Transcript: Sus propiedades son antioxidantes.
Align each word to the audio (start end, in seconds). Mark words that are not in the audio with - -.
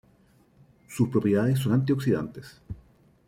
Sus 0.87 1.09
propiedades 1.09 1.59
son 1.59 1.73
antioxidantes. 1.73 2.59